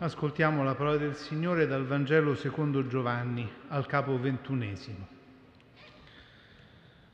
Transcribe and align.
Ascoltiamo 0.00 0.62
la 0.62 0.76
parola 0.76 0.96
del 0.96 1.16
Signore 1.16 1.66
dal 1.66 1.84
Vangelo 1.84 2.36
secondo 2.36 2.86
Giovanni, 2.86 3.50
al 3.66 3.84
capo 3.86 4.16
ventunesimo. 4.16 5.08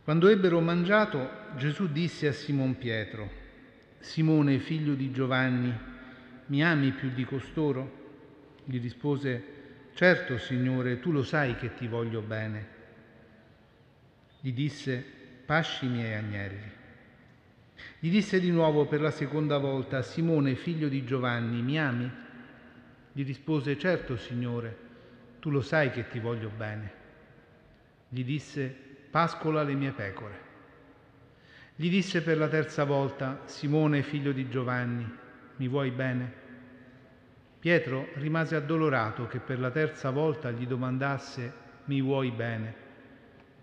Quando 0.05 0.29
ebbero 0.29 0.61
mangiato, 0.61 1.31
Gesù 1.57 1.91
disse 1.91 2.27
a 2.27 2.33
Simon 2.33 2.77
Pietro, 2.77 3.31
Simone, 4.01 4.59
figlio 4.59 4.93
di 4.93 5.11
Giovanni, 5.13 5.75
mi 6.45 6.63
ami 6.63 6.91
più 6.91 7.09
di 7.09 7.25
costoro? 7.25 8.03
Gli 8.65 8.79
rispose, 8.79 9.53
Certo, 9.95 10.37
Signore, 10.37 11.01
tu 11.01 11.11
lo 11.11 11.23
sai 11.23 11.57
che 11.57 11.73
ti 11.73 11.87
voglio 11.87 12.21
bene. 12.21 12.67
Gli 14.41 14.53
disse, 14.53 15.03
Pasci 15.47 15.87
i 15.87 15.89
miei 15.89 16.17
agnelli. 16.17 16.71
Gli 17.99 18.11
disse 18.11 18.39
di 18.39 18.51
nuovo 18.51 18.85
per 18.85 19.01
la 19.01 19.11
seconda 19.11 19.57
volta, 19.57 20.03
Simone, 20.03 20.55
figlio 20.55 20.89
di 20.89 21.03
Giovanni, 21.03 21.63
mi 21.63 21.81
ami? 21.81 22.24
Gli 23.17 23.25
rispose, 23.25 23.79
certo, 23.79 24.17
Signore, 24.17 24.77
tu 25.39 25.49
lo 25.51 25.61
sai 25.61 25.93
che 25.93 26.09
ti 26.09 26.19
voglio 26.19 26.51
bene. 26.51 26.93
Gli 28.09 28.25
disse, 28.25 28.67
pascola 29.09 29.63
le 29.63 29.75
mie 29.75 29.93
pecore. 29.93 30.39
Gli 31.77 31.89
disse 31.89 32.23
per 32.23 32.39
la 32.39 32.49
terza 32.49 32.83
volta, 32.83 33.43
Simone, 33.45 34.03
figlio 34.03 34.33
di 34.33 34.49
Giovanni, 34.49 35.09
mi 35.59 35.69
vuoi 35.69 35.93
bene? 35.93 36.33
Pietro 37.61 38.09
rimase 38.15 38.57
addolorato 38.57 39.29
che 39.29 39.39
per 39.39 39.61
la 39.61 39.71
terza 39.71 40.11
volta 40.11 40.51
gli 40.51 40.67
domandasse, 40.67 41.53
mi 41.85 42.03
vuoi 42.03 42.33
bene? 42.33 42.75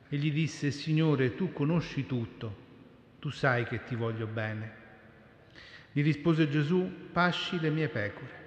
E 0.07 0.15
gli 0.15 0.31
disse, 0.31 0.71
Signore, 0.71 1.35
tu 1.35 1.51
conosci 1.51 2.05
tutto, 2.05 2.55
tu 3.19 3.29
sai 3.29 3.65
che 3.65 3.83
ti 3.83 3.95
voglio 3.95 4.27
bene. 4.27 4.79
Gli 5.91 6.01
rispose 6.03 6.49
Gesù, 6.49 6.89
pasci 7.11 7.59
le 7.59 7.69
mie 7.69 7.89
pecore. 7.89 8.40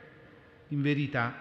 In 0.69 0.83
verità, 0.83 1.35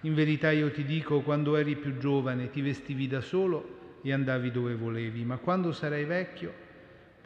in 0.00 0.14
verità 0.14 0.50
io 0.50 0.70
ti 0.70 0.84
dico, 0.84 1.22
quando 1.22 1.56
eri 1.56 1.76
più 1.76 1.96
giovane 1.98 2.50
ti 2.50 2.60
vestivi 2.60 3.06
da 3.06 3.20
solo 3.20 3.98
e 4.02 4.12
andavi 4.12 4.50
dove 4.50 4.74
volevi, 4.74 5.24
ma 5.24 5.38
quando 5.38 5.72
sarai 5.72 6.04
vecchio 6.04 6.52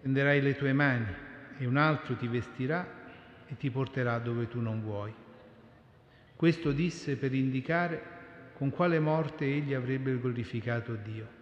tenderai 0.01 0.41
le 0.41 0.57
tue 0.57 0.73
mani 0.73 1.13
e 1.59 1.67
un 1.67 1.77
altro 1.77 2.17
ti 2.17 2.27
vestirà 2.27 2.99
e 3.47 3.57
ti 3.57 3.71
porterà 3.71 4.19
dove 4.19 4.49
tu 4.49 4.61
non 4.61 4.81
vuoi. 4.81 5.13
Questo 6.37 6.73
disse 6.73 7.17
per 7.17 7.35
indicare 7.35 8.19
con 8.55 8.71
quale 8.71 8.99
morte 8.99 9.45
egli 9.45 9.75
avrebbe 9.75 10.19
glorificato 10.19 10.95
Dio. 10.95 11.39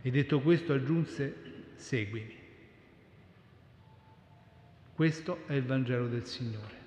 E 0.00 0.10
detto 0.10 0.40
questo 0.40 0.72
aggiunse, 0.72 1.34
seguimi. 1.74 2.36
Questo 4.94 5.46
è 5.46 5.54
il 5.54 5.64
Vangelo 5.64 6.06
del 6.06 6.24
Signore. 6.24 6.83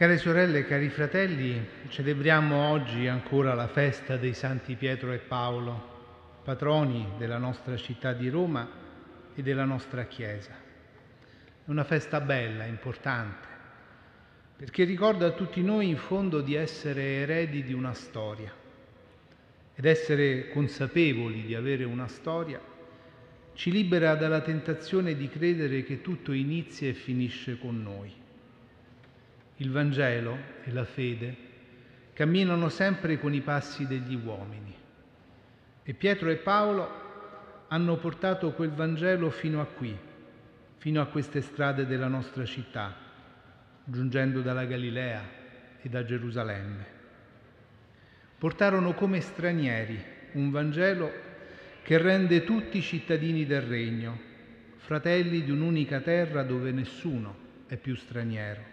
Care 0.00 0.16
sorelle 0.16 0.64
cari 0.64 0.88
fratelli, 0.88 1.62
celebriamo 1.88 2.70
oggi 2.70 3.06
ancora 3.06 3.52
la 3.52 3.68
festa 3.68 4.16
dei 4.16 4.32
Santi 4.32 4.74
Pietro 4.74 5.12
e 5.12 5.18
Paolo, 5.18 6.38
patroni 6.42 7.06
della 7.18 7.36
nostra 7.36 7.76
città 7.76 8.14
di 8.14 8.30
Roma 8.30 8.66
e 9.34 9.42
della 9.42 9.66
nostra 9.66 10.04
Chiesa. 10.04 10.52
È 10.52 11.68
una 11.68 11.84
festa 11.84 12.18
bella, 12.22 12.64
importante, 12.64 13.46
perché 14.56 14.84
ricorda 14.84 15.26
a 15.26 15.32
tutti 15.32 15.62
noi 15.62 15.90
in 15.90 15.98
fondo 15.98 16.40
di 16.40 16.54
essere 16.54 17.02
eredi 17.16 17.62
di 17.62 17.74
una 17.74 17.92
storia 17.92 18.50
ed 19.74 19.84
essere 19.84 20.48
consapevoli 20.48 21.42
di 21.42 21.54
avere 21.54 21.84
una 21.84 22.08
storia 22.08 22.58
ci 23.52 23.70
libera 23.70 24.14
dalla 24.14 24.40
tentazione 24.40 25.14
di 25.14 25.28
credere 25.28 25.82
che 25.82 26.00
tutto 26.00 26.32
inizia 26.32 26.88
e 26.88 26.94
finisce 26.94 27.58
con 27.58 27.82
noi 27.82 28.28
il 29.60 29.70
Vangelo 29.70 30.38
e 30.64 30.72
la 30.72 30.84
fede 30.84 31.36
camminano 32.14 32.70
sempre 32.70 33.18
con 33.18 33.34
i 33.34 33.42
passi 33.42 33.86
degli 33.86 34.14
uomini 34.14 34.74
e 35.82 35.94
Pietro 35.94 36.30
e 36.30 36.36
Paolo 36.36 37.08
hanno 37.68 37.96
portato 37.98 38.52
quel 38.52 38.70
Vangelo 38.70 39.28
fino 39.30 39.60
a 39.60 39.66
qui, 39.66 39.96
fino 40.78 41.00
a 41.02 41.06
queste 41.06 41.42
strade 41.42 41.86
della 41.86 42.08
nostra 42.08 42.44
città, 42.44 42.94
giungendo 43.84 44.40
dalla 44.40 44.64
Galilea 44.64 45.22
e 45.80 45.88
da 45.88 46.04
Gerusalemme. 46.04 46.98
Portarono 48.38 48.94
come 48.94 49.20
stranieri 49.20 50.02
un 50.32 50.50
Vangelo 50.50 51.12
che 51.82 51.98
rende 51.98 52.44
tutti 52.44 52.80
cittadini 52.80 53.44
del 53.44 53.62
regno, 53.62 54.18
fratelli 54.76 55.44
di 55.44 55.50
un'unica 55.50 56.00
terra 56.00 56.42
dove 56.42 56.72
nessuno 56.72 57.36
è 57.66 57.76
più 57.76 57.94
straniero 57.94 58.69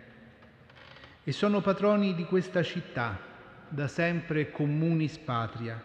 e 1.28 1.34
sono 1.34 1.60
patroni 1.60 2.16
di 2.16 2.24
questa 2.24 2.64
città, 2.64 3.20
da 3.68 3.90
sempre 3.90 4.50
communis 4.50 5.18
patria, 5.18 5.78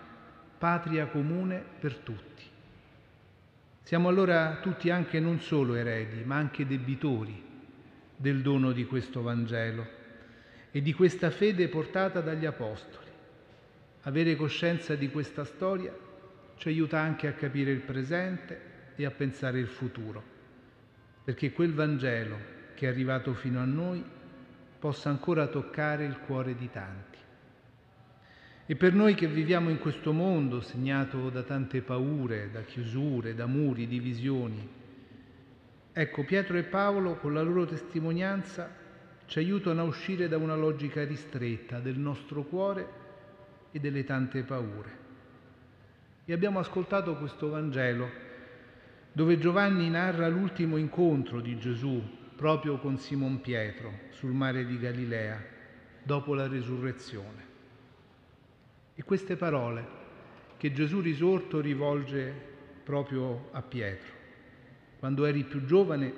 patria 0.57 1.07
comune 1.07 1.61
per 1.81 1.97
tutti. 1.97 2.45
Siamo 3.83 4.09
allora 4.09 4.61
tutti 4.63 4.89
anche 4.89 5.19
non 5.19 5.41
solo 5.41 5.75
eredi, 5.75 6.23
ma 6.23 6.37
anche 6.37 6.65
debitori 6.65 7.43
del 8.15 8.41
dono 8.41 8.71
di 8.71 8.87
questo 8.87 9.21
Vangelo 9.21 9.85
e 10.71 10.81
di 10.81 10.93
questa 10.93 11.33
fede 11.33 11.67
portata 11.67 12.21
dagli 12.21 12.47
Apostoli. 12.47 13.11
Avere 14.03 14.37
coscienza 14.37 14.95
di 14.95 15.11
questa 15.11 15.45
storia 15.45 15.93
ci 16.55 16.69
aiuta 16.69 17.01
anche 17.01 17.27
a 17.27 17.33
capire 17.33 17.73
il 17.73 17.81
presente 17.81 18.61
e 18.95 19.05
a 19.05 19.11
pensare 19.11 19.59
il 19.59 19.67
futuro, 19.67 20.23
perché 21.25 21.51
quel 21.51 21.75
Vangelo 21.75 22.37
che 22.75 22.87
è 22.87 22.89
arrivato 22.89 23.35
fino 23.35 23.59
a 23.59 23.65
noi 23.65 24.21
possa 24.83 25.11
ancora 25.11 25.47
toccare 25.47 26.05
il 26.05 26.19
cuore 26.27 26.57
di 26.57 26.69
tanti. 26.69 27.19
E 28.67 28.75
per 28.75 28.93
noi 28.93 29.15
che 29.15 29.29
viviamo 29.29 29.71
in 29.71 29.79
questo 29.79 30.13
mondo 30.13 30.61
segnato 30.61 31.31
da 31.31 31.45
tante 31.45 31.83
paure, 31.83 32.51
da 32.51 32.63
chiusure, 32.63 33.37
da 33.37 33.47
muri, 33.47 33.87
divisioni, 33.87 34.69
ecco 35.93 36.25
Pietro 36.25 36.57
e 36.57 36.65
Paolo 36.65 37.15
con 37.15 37.33
la 37.33 37.43
loro 37.43 37.65
testimonianza 37.65 38.69
ci 39.27 39.39
aiutano 39.39 39.83
a 39.83 39.85
uscire 39.85 40.27
da 40.27 40.37
una 40.37 40.57
logica 40.57 41.05
ristretta 41.05 41.79
del 41.79 41.97
nostro 41.97 42.43
cuore 42.43 42.89
e 43.71 43.79
delle 43.79 44.03
tante 44.03 44.43
paure. 44.43 44.91
E 46.25 46.33
abbiamo 46.33 46.59
ascoltato 46.59 47.15
questo 47.19 47.51
Vangelo 47.51 48.11
dove 49.13 49.39
Giovanni 49.39 49.89
narra 49.89 50.27
l'ultimo 50.27 50.77
incontro 50.77 51.41
di 51.41 51.57
Gesù 51.57 52.21
proprio 52.43 52.79
con 52.79 52.99
Simon 52.99 53.41
Pietro 53.41 54.01
sul 54.09 54.33
mare 54.33 54.67
di 54.67 54.77
Galilea 54.77 55.41
dopo 56.03 56.35
la 56.35 56.49
risurrezione. 56.49 57.47
E 58.97 59.05
queste 59.05 59.37
parole 59.37 59.87
che 60.57 60.73
Gesù 60.73 61.01
risorto 61.01 61.61
rivolge 61.61 62.35
proprio 62.83 63.51
a 63.53 63.63
Pietro. 63.63 64.11
Quando 64.99 65.25
eri 65.25 65.45
più 65.45 65.65
giovane 65.65 66.13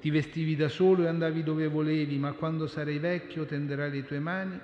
ti 0.00 0.08
vestivi 0.08 0.56
da 0.56 0.70
solo 0.70 1.04
e 1.04 1.08
andavi 1.08 1.42
dove 1.42 1.68
volevi, 1.68 2.16
ma 2.16 2.32
quando 2.32 2.66
sarai 2.66 2.98
vecchio 2.98 3.44
tenderai 3.44 3.90
le 3.90 4.06
tue 4.06 4.20
mani 4.20 4.58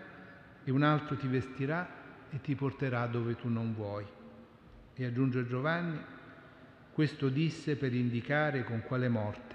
e 0.64 0.70
un 0.70 0.82
altro 0.82 1.16
ti 1.16 1.26
vestirà 1.26 1.86
e 2.30 2.40
ti 2.40 2.54
porterà 2.54 3.06
dove 3.08 3.36
tu 3.36 3.50
non 3.50 3.74
vuoi. 3.74 4.06
E 4.94 5.04
aggiunge 5.04 5.46
Giovanni, 5.46 6.00
questo 6.94 7.28
disse 7.28 7.76
per 7.76 7.92
indicare 7.92 8.64
con 8.64 8.80
quale 8.86 9.10
morte 9.10 9.53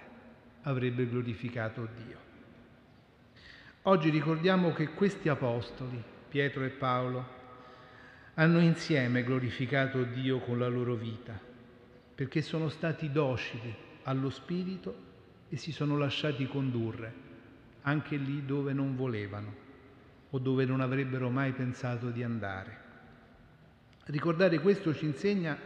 avrebbe 0.63 1.07
glorificato 1.07 1.87
Dio. 1.95 2.17
Oggi 3.83 4.09
ricordiamo 4.09 4.73
che 4.73 4.89
questi 4.89 5.29
apostoli, 5.29 6.01
Pietro 6.27 6.63
e 6.63 6.69
Paolo, 6.69 7.37
hanno 8.35 8.59
insieme 8.59 9.23
glorificato 9.23 10.03
Dio 10.03 10.39
con 10.39 10.59
la 10.59 10.67
loro 10.67 10.95
vita, 10.95 11.39
perché 12.15 12.41
sono 12.41 12.69
stati 12.69 13.11
docili 13.11 13.73
allo 14.03 14.29
Spirito 14.29 15.07
e 15.49 15.57
si 15.57 15.71
sono 15.71 15.97
lasciati 15.97 16.47
condurre 16.47 17.27
anche 17.81 18.17
lì 18.17 18.45
dove 18.45 18.73
non 18.73 18.95
volevano 18.95 19.67
o 20.29 20.37
dove 20.37 20.65
non 20.65 20.81
avrebbero 20.81 21.29
mai 21.29 21.53
pensato 21.53 22.09
di 22.09 22.23
andare. 22.23 22.87
Ricordare 24.05 24.59
questo 24.59 24.93
ci 24.93 25.05
insegna 25.05 25.57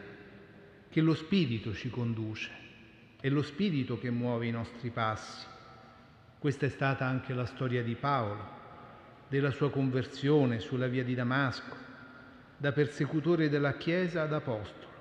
che 0.90 1.02
lo 1.02 1.16
Spirito 1.16 1.74
ci 1.74 1.90
conduce 1.90 2.50
È 3.24 3.30
lo 3.30 3.42
Spirito 3.42 3.98
che 3.98 4.10
muove 4.10 4.48
i 4.48 4.52
nostri 4.52 4.90
passi. 4.90 5.46
Questa 6.38 6.66
è 6.66 6.70
stata 6.70 7.06
anche 7.06 7.34
la 7.34 7.46
storia 7.46 7.82
di 7.82 7.96
Paolo, 7.96 8.46
della 9.30 9.52
sua 9.52 9.72
conversione 9.72 10.60
sulla 10.60 10.88
via 10.88 11.06
di 11.06 11.16
Damasco, 11.16 11.74
da 12.58 12.74
persecutore 12.74 13.48
della 13.48 13.78
Chiesa 13.78 14.24
ad 14.24 14.34
apostolo. 14.34 14.92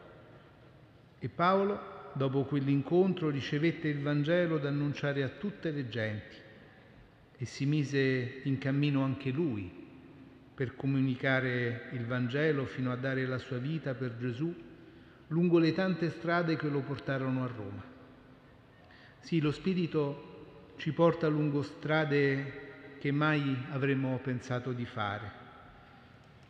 E 1.19 1.29
Paolo, 1.31 2.13
dopo 2.13 2.45
quell'incontro, 2.45 3.29
ricevette 3.29 3.89
il 3.89 4.01
Vangelo 4.01 4.59
da 4.59 4.69
annunciare 4.69 5.25
a 5.25 5.29
tutte 5.29 5.73
le 5.73 5.89
genti 5.89 6.37
e 7.37 7.45
si 7.45 7.67
mise 7.67 8.43
in 8.45 8.57
cammino 8.59 9.03
anche 9.03 9.31
lui 9.31 9.69
per 10.55 10.77
comunicare 10.77 11.89
il 11.91 12.07
Vangelo 12.07 12.67
fino 12.67 12.93
a 12.93 12.97
dare 12.97 13.27
la 13.27 13.39
sua 13.39 13.59
vita 13.59 13.95
per 13.95 14.17
Gesù 14.17 14.55
lungo 15.27 15.59
le 15.59 15.73
tante 15.73 16.09
strade 16.09 16.55
che 16.55 16.69
lo 16.69 16.83
portarono 16.83 17.43
a 17.43 17.49
Roma. 17.49 17.91
Sì, 19.23 19.41
lo 19.41 19.53
Spirito 19.53 20.75
ci 20.79 20.93
porta 20.93 21.29
lungo 21.29 21.63
strade 21.63 22.97
che 22.99 23.13
mai 23.13 23.57
avremmo 23.71 24.19
pensato 24.19 24.73
di 24.73 24.85
fare, 24.85 25.31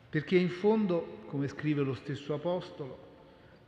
perché 0.08 0.36
in 0.36 0.48
fondo, 0.48 1.22
come 1.26 1.48
scrive 1.48 1.82
lo 1.82 1.92
stesso 1.92 2.32
Apostolo, 2.32 3.10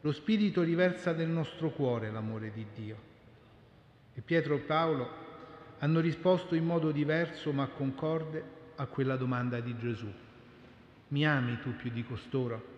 lo 0.01 0.11
Spirito 0.11 0.62
riversa 0.62 1.12
nel 1.12 1.29
nostro 1.29 1.71
cuore 1.71 2.11
l'amore 2.11 2.51
di 2.51 2.67
Dio. 2.75 2.97
E 4.15 4.23
Pietro 4.23 4.55
e 4.55 4.61
Paolo 4.61 5.09
hanno 5.81 6.01
risposto 6.01 6.55
in 6.55 6.65
modo 6.65 6.91
diverso 6.91 7.53
ma 7.53 7.67
concorde 7.67 8.43
a 8.77 8.87
quella 8.87 9.17
domanda 9.17 9.61
di 9.61 9.77
Gesù. 9.77 10.11
Mi 11.09 11.27
ami 11.27 11.59
tu 11.61 11.77
più 11.77 11.91
di 11.91 12.05
costoro? 12.05 12.73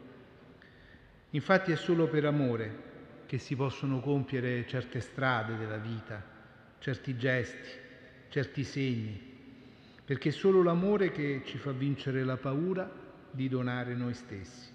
Infatti 1.30 1.70
è 1.70 1.76
solo 1.76 2.08
per 2.08 2.24
amore 2.24 2.94
che 3.26 3.38
si 3.38 3.56
possono 3.56 4.00
compiere 4.00 4.66
certe 4.66 5.00
strade 5.00 5.56
della 5.56 5.76
vita, 5.76 6.22
certi 6.78 7.16
gesti, 7.16 7.68
certi 8.28 8.64
segni, 8.64 9.34
perché 10.04 10.28
è 10.28 10.32
solo 10.32 10.62
l'amore 10.62 11.10
che 11.10 11.42
ci 11.44 11.58
fa 11.58 11.72
vincere 11.72 12.22
la 12.24 12.36
paura 12.36 12.88
di 13.30 13.48
donare 13.48 13.94
noi 13.94 14.14
stessi. 14.14 14.70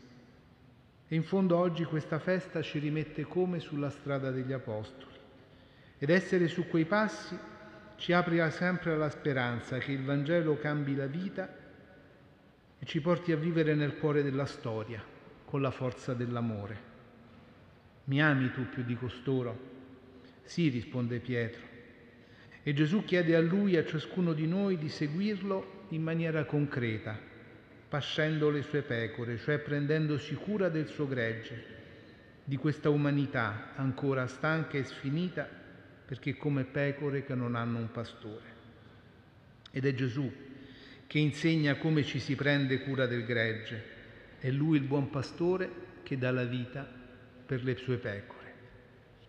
E 1.08 1.16
in 1.16 1.24
fondo 1.24 1.58
oggi 1.58 1.84
questa 1.86 2.20
festa 2.20 2.62
ci 2.62 2.80
rimette 2.80 3.24
come 3.24 3.60
sulla 3.60 3.90
strada 3.90 4.30
degli 4.32 4.52
Apostoli. 4.52 5.20
Ed 5.98 6.10
essere 6.10 6.48
su 6.48 6.68
quei 6.68 6.86
passi 6.86 7.38
ci 7.96 8.14
apre 8.14 8.50
sempre 8.52 8.94
alla 8.94 9.10
speranza 9.10 9.78
che 9.78 9.92
il 9.92 10.04
Vangelo 10.04 10.58
cambi 10.58 10.96
la 10.96 11.06
vita 11.06 11.48
e 12.80 12.86
ci 12.86 13.00
porti 13.00 13.32
a 13.32 13.38
vivere 13.38 13.76
nel 13.76 13.98
cuore 13.98 14.24
della 14.24 14.46
storia, 14.46 15.04
con 15.46 15.62
la 15.62 15.72
forza 15.72 16.14
dell'amore. 16.14 16.91
Mi 18.12 18.22
ami 18.22 18.52
tu 18.52 18.68
più 18.68 18.84
di 18.84 18.98
costoro? 18.98 19.58
Sì, 20.44 20.68
risponde 20.68 21.20
Pietro. 21.20 21.62
E 22.62 22.74
Gesù 22.74 23.06
chiede 23.06 23.38
a 23.38 23.40
lui 23.40 23.76
e 23.76 23.78
a 23.78 23.86
ciascuno 23.86 24.34
di 24.34 24.46
noi 24.48 24.78
di 24.78 24.90
seguirlo 24.90 25.86
in 25.92 26.04
maniera 26.04 26.44
concreta, 26.44 27.18
pascendo 27.88 28.50
le 28.50 28.64
sue 28.64 28.82
pecore, 28.82 29.38
cioè 29.38 29.60
prendendosi 29.60 30.36
cura 30.36 30.68
del 30.68 30.88
suo 30.88 31.08
gregge, 31.08 31.64
di 32.44 32.58
questa 32.58 32.90
umanità 32.90 33.76
ancora 33.78 34.28
stanca 34.28 34.78
e 34.78 34.84
sfinita, 34.84 35.48
perché 36.06 36.36
come 36.36 36.66
pecore 36.66 37.24
che 37.24 37.34
non 37.34 37.56
hanno 37.56 37.78
un 37.78 37.92
pastore. 37.92 38.60
Ed 39.72 39.86
è 39.86 39.94
Gesù 39.94 40.30
che 41.08 41.18
insegna 41.18 41.76
come 41.76 42.04
ci 42.04 42.20
si 42.20 42.36
prende 42.36 42.82
cura 42.82 43.06
del 43.06 43.24
gregge. 43.24 43.84
È 44.38 44.50
Lui 44.52 44.76
il 44.76 44.84
buon 44.84 45.10
pastore 45.10 45.72
che 46.04 46.18
dà 46.18 46.30
la 46.32 46.44
vita 46.44 47.00
per 47.52 47.66
le 47.66 47.76
sue 47.76 47.98
pecore. 47.98 48.54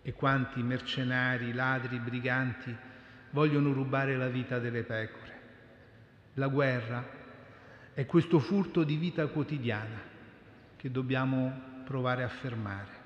E 0.03 0.13
quanti 0.13 0.63
mercenari, 0.63 1.53
ladri, 1.53 1.99
briganti 1.99 2.73
vogliono 3.31 3.73
rubare 3.73 4.17
la 4.17 4.29
vita 4.29 4.61
delle 4.61 4.85
pecore. 4.85 5.41
La 6.35 6.47
guerra 6.47 7.05
è 7.93 8.07
questo 8.07 8.39
furto 8.39 8.85
di 8.85 8.95
vita 8.95 9.27
quotidiana 9.27 10.01
che 10.77 10.89
dobbiamo 10.93 11.83
provare 11.85 12.23
a 12.23 12.29
fermare. 12.29 13.01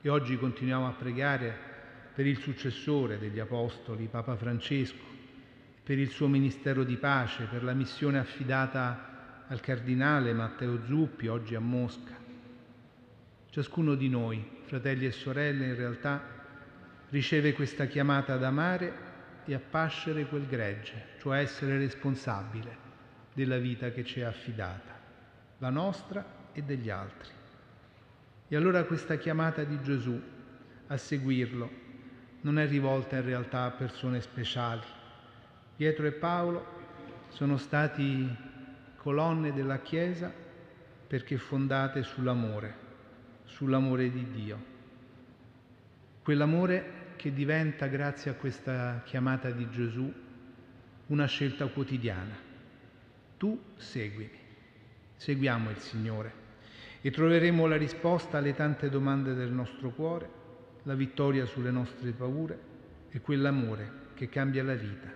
E 0.00 0.08
oggi 0.08 0.38
continuiamo 0.38 0.86
a 0.86 0.92
pregare 0.92 1.52
per 2.14 2.24
il 2.24 2.38
successore 2.38 3.18
degli 3.18 3.40
Apostoli, 3.40 4.06
Papa 4.06 4.36
Francesco, 4.36 5.04
per 5.82 5.98
il 5.98 6.10
suo 6.10 6.28
ministero 6.28 6.84
di 6.84 6.96
pace, 6.96 7.48
per 7.50 7.64
la 7.64 7.74
missione 7.74 8.20
affidata 8.20 9.46
al 9.48 9.58
cardinale 9.58 10.32
Matteo 10.32 10.84
Zuppi, 10.84 11.26
oggi 11.26 11.56
a 11.56 11.60
Mosca. 11.60 12.23
Ciascuno 13.54 13.94
di 13.94 14.08
noi, 14.08 14.44
fratelli 14.64 15.06
e 15.06 15.12
sorelle, 15.12 15.66
in 15.66 15.76
realtà 15.76 16.20
riceve 17.10 17.52
questa 17.52 17.86
chiamata 17.86 18.32
ad 18.32 18.42
amare 18.42 18.92
e 19.44 19.54
a 19.54 19.60
pascere 19.60 20.26
quel 20.26 20.48
gregge, 20.48 21.10
cioè 21.20 21.38
essere 21.38 21.78
responsabile 21.78 22.76
della 23.32 23.58
vita 23.58 23.92
che 23.92 24.02
ci 24.02 24.18
è 24.18 24.24
affidata, 24.24 24.98
la 25.58 25.70
nostra 25.70 26.50
e 26.50 26.62
degli 26.64 26.90
altri. 26.90 27.30
E 28.48 28.56
allora 28.56 28.82
questa 28.82 29.18
chiamata 29.18 29.62
di 29.62 29.80
Gesù 29.82 30.20
a 30.88 30.96
seguirlo 30.96 31.70
non 32.40 32.58
è 32.58 32.66
rivolta 32.66 33.18
in 33.18 33.24
realtà 33.24 33.66
a 33.66 33.70
persone 33.70 34.20
speciali. 34.20 34.82
Pietro 35.76 36.06
e 36.06 36.12
Paolo 36.12 36.66
sono 37.28 37.56
stati 37.56 38.36
colonne 38.96 39.52
della 39.52 39.78
Chiesa 39.78 40.32
perché 41.06 41.36
fondate 41.36 42.02
sull'amore 42.02 42.82
sull'amore 43.44 44.10
di 44.10 44.30
Dio. 44.30 44.72
Quell'amore 46.22 47.02
che 47.16 47.32
diventa, 47.32 47.86
grazie 47.86 48.30
a 48.30 48.34
questa 48.34 49.02
chiamata 49.04 49.50
di 49.50 49.68
Gesù, 49.70 50.12
una 51.06 51.26
scelta 51.26 51.66
quotidiana. 51.66 52.36
Tu 53.36 53.60
seguimi, 53.76 54.38
seguiamo 55.16 55.70
il 55.70 55.78
Signore 55.78 56.32
e 57.00 57.10
troveremo 57.10 57.66
la 57.66 57.76
risposta 57.76 58.38
alle 58.38 58.54
tante 58.54 58.88
domande 58.88 59.34
del 59.34 59.52
nostro 59.52 59.90
cuore, 59.90 60.28
la 60.84 60.94
vittoria 60.94 61.44
sulle 61.46 61.70
nostre 61.70 62.12
paure 62.12 62.58
e 63.10 63.20
quell'amore 63.20 64.02
che 64.14 64.28
cambia 64.28 64.62
la 64.62 64.74
vita 64.74 65.12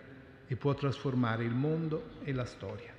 e 0.47 0.57
può 0.57 0.75
trasformare 0.75 1.45
il 1.45 1.55
mondo 1.55 2.17
e 2.25 2.33
la 2.33 2.45
storia. 2.45 2.98